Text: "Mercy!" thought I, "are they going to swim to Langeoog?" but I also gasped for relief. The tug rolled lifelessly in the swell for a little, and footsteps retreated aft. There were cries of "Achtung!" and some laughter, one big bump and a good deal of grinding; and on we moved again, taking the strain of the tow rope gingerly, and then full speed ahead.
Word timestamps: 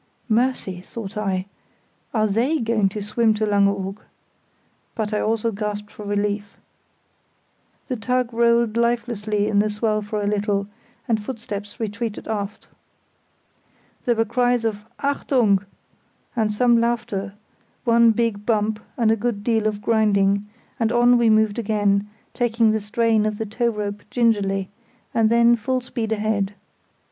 "Mercy!" 0.29 0.81
thought 0.81 1.15
I, 1.15 1.45
"are 2.11 2.25
they 2.25 2.57
going 2.57 2.89
to 2.89 3.03
swim 3.03 3.35
to 3.35 3.45
Langeoog?" 3.45 3.99
but 4.95 5.13
I 5.13 5.19
also 5.19 5.51
gasped 5.51 5.91
for 5.91 6.03
relief. 6.03 6.57
The 7.87 7.97
tug 7.97 8.33
rolled 8.33 8.77
lifelessly 8.77 9.47
in 9.47 9.59
the 9.59 9.69
swell 9.69 10.01
for 10.01 10.23
a 10.23 10.25
little, 10.25 10.65
and 11.07 11.21
footsteps 11.23 11.79
retreated 11.79 12.27
aft. 12.27 12.67
There 14.05 14.15
were 14.15 14.25
cries 14.25 14.65
of 14.65 14.85
"Achtung!" 15.03 15.63
and 16.35 16.51
some 16.51 16.81
laughter, 16.81 17.35
one 17.83 18.09
big 18.09 18.43
bump 18.43 18.79
and 18.97 19.11
a 19.11 19.15
good 19.15 19.43
deal 19.43 19.67
of 19.67 19.83
grinding; 19.83 20.49
and 20.79 20.91
on 20.91 21.15
we 21.19 21.29
moved 21.29 21.59
again, 21.59 22.09
taking 22.33 22.71
the 22.71 22.79
strain 22.81 23.23
of 23.27 23.37
the 23.37 23.45
tow 23.45 23.67
rope 23.69 24.01
gingerly, 24.09 24.71
and 25.13 25.29
then 25.29 25.55
full 25.55 25.79
speed 25.79 26.11
ahead. 26.11 26.55